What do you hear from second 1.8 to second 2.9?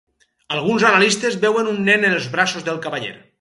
nen en els braços del